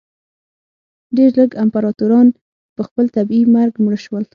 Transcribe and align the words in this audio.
ډېر 1.15 1.31
لږ 1.39 1.49
امپراتوران 1.63 2.27
په 2.75 2.81
خپل 2.87 3.05
طبیعي 3.15 3.45
مرګ 3.55 3.73
مړه 3.85 3.99
شول. 4.05 4.23